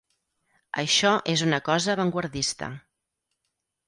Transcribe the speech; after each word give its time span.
Això 0.83 1.11
és 1.33 1.43
una 1.47 1.59
cosa 1.67 1.91
avantguardista. 1.95 2.71